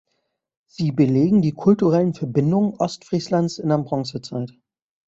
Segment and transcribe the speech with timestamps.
[0.65, 4.51] Sie belegen die kulturellen Verbindungen Ostfrieslands in der Bronzezeit.